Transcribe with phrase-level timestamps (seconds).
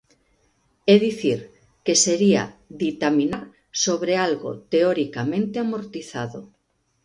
[0.93, 1.39] É dicir,
[1.85, 2.43] que sería
[2.85, 3.45] ditaminar
[3.83, 6.39] sobre algo teoricamente amortizado.